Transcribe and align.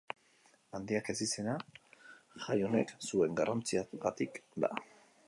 Handiak 0.77 1.11
ezizena, 1.13 1.57
jai 2.47 2.57
honek 2.69 2.97
zuen 3.09 3.39
garrantziagatik 3.41 4.45
da. 4.65 4.73